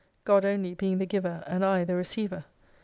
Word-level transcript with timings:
God 0.23 0.45
only 0.45 0.73
being 0.73 0.97
the 0.97 1.05
Girer 1.05 1.43
and 1.45 1.63
I 1.63 1.83
the 1.83 1.93
Receiver. 1.95 2.45